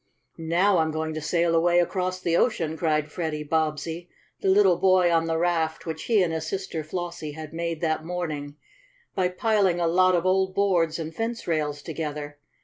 "Now 0.39 0.79
I'm 0.79 0.89
going 0.89 1.13
to 1.13 1.21
sail 1.21 1.53
away 1.53 1.79
across 1.79 2.19
the 2.19 2.35
ocean!" 2.35 2.75
cried 2.75 3.11
Freddie 3.11 3.43
Bobbsey, 3.43 4.09
the 4.39 4.49
little 4.49 4.77
boy 4.79 5.11
on 5.13 5.27
the 5.27 5.37
raft, 5.37 5.85
which 5.85 6.05
he 6.05 6.23
and 6.23 6.33
his 6.33 6.47
sister 6.47 6.83
Flossie 6.83 7.33
had 7.33 7.53
made 7.53 7.81
that 7.81 8.03
morning 8.03 8.55
by 9.13 9.27
piling 9.29 9.79
a 9.79 9.85
lot 9.85 10.15
of 10.15 10.25
old 10.25 10.55
boards 10.55 10.97
and 10.97 11.13
fence 11.13 11.45
rails 11.45 11.83
together. 11.83 12.39